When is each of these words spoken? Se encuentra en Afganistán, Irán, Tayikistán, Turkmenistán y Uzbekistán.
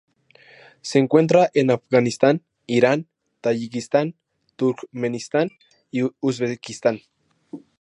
Se 0.81 0.97
encuentra 0.97 1.51
en 1.53 1.69
Afganistán, 1.69 2.41
Irán, 2.65 3.07
Tayikistán, 3.39 4.15
Turkmenistán 4.55 5.49
y 5.91 6.07
Uzbekistán. 6.19 7.01